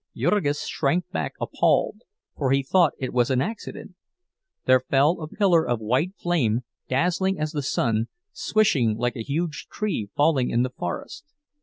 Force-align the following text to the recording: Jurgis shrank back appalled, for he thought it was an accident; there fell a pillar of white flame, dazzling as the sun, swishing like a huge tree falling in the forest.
Jurgis 0.17 0.65
shrank 0.65 1.07
back 1.11 1.33
appalled, 1.39 2.01
for 2.35 2.49
he 2.51 2.63
thought 2.63 2.93
it 2.97 3.13
was 3.13 3.29
an 3.29 3.39
accident; 3.39 3.93
there 4.65 4.79
fell 4.79 5.21
a 5.21 5.27
pillar 5.27 5.63
of 5.63 5.79
white 5.79 6.13
flame, 6.19 6.61
dazzling 6.89 7.39
as 7.39 7.51
the 7.51 7.61
sun, 7.61 8.07
swishing 8.31 8.97
like 8.97 9.15
a 9.15 9.21
huge 9.21 9.67
tree 9.71 10.09
falling 10.17 10.49
in 10.49 10.63
the 10.63 10.71
forest. 10.71 11.23